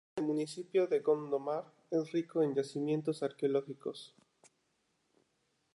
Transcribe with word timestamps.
El 0.15 0.23
municipio 0.25 0.87
de 0.87 0.99
Gondomar 1.01 1.63
es 1.91 2.11
rico 2.11 2.41
en 2.41 2.55
yacimientos 2.55 3.21
arqueológicos. 3.21 4.15